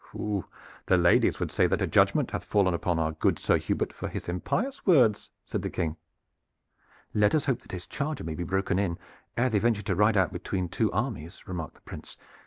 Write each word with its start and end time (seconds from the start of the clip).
"The 0.87 0.97
ladies 0.97 1.39
would 1.39 1.51
say 1.51 1.67
that 1.67 1.79
a 1.83 1.85
judgment 1.85 2.31
hath 2.31 2.43
fallen 2.43 2.73
upon 2.73 2.97
our 2.97 3.11
good 3.11 3.37
Sir 3.37 3.57
Hubert 3.57 3.93
for 3.93 4.07
his 4.07 4.27
impious 4.27 4.83
words," 4.83 5.29
said 5.45 5.61
the 5.61 5.69
King. 5.69 5.95
"Let 7.13 7.35
us 7.35 7.45
hope 7.45 7.61
that 7.61 7.71
his 7.71 7.85
charger 7.85 8.23
may 8.23 8.33
be 8.33 8.43
broken 8.43 8.79
in 8.79 8.97
ere 9.37 9.51
they 9.51 9.59
venture 9.59 9.83
to 9.83 9.95
ride 9.95 10.17
out 10.17 10.33
between 10.33 10.69
two 10.69 10.91
armies," 10.91 11.47
remarked 11.47 11.75
the 11.75 11.81
Prince. 11.81 12.17